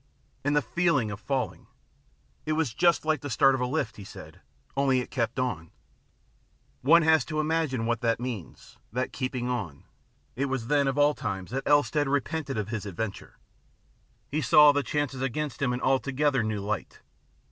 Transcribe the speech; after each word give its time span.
And 0.43 0.55
the 0.55 0.63
feeling 0.63 1.11
of 1.11 1.19
falling! 1.19 1.67
It 2.47 2.53
was 2.53 2.73
just 2.73 3.05
like 3.05 3.21
the 3.21 3.29
start 3.29 3.53
of 3.53 3.61
a 3.61 3.67
lift, 3.67 3.97
he 3.97 4.03
said, 4.03 4.41
only 4.75 4.99
it 4.99 5.11
kept 5.11 5.37
on. 5.37 5.69
One 6.81 7.03
has 7.03 7.23
to 7.25 7.39
imagine 7.39 7.85
what 7.85 8.01
that 8.01 8.19
means, 8.19 8.77
that 8.91 9.13
keeping 9.13 9.47
on. 9.47 9.83
It 10.35 10.45
was 10.45 10.65
then 10.65 10.87
of 10.87 10.97
all 10.97 11.13
times 11.13 11.51
that 11.51 11.65
Elstead 11.67 12.07
repented 12.07 12.57
of 12.57 12.69
his 12.69 12.87
adventure. 12.87 13.37
He 14.27 14.41
saw 14.41 14.71
the 14.71 14.81
chances 14.81 15.21
against 15.21 15.61
him 15.61 15.71
in 15.71 15.79
an 15.81 15.85
altogether 15.85 16.41
new 16.41 16.61
light. 16.61 17.01